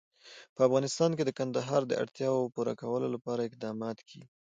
په 0.55 0.61
افغانستان 0.67 1.11
کې 1.17 1.23
د 1.25 1.31
کندهار 1.39 1.81
د 1.87 1.93
اړتیاوو 2.03 2.51
پوره 2.53 2.73
کولو 2.81 3.07
لپاره 3.15 3.41
اقدامات 3.43 3.97
کېږي. 4.09 4.27